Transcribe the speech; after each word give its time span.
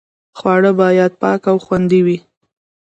خواړه 0.37 0.71
باید 0.81 1.11
پاک 1.21 1.41
او 1.51 1.57
خوندي 1.65 2.01
وي. 2.05 2.17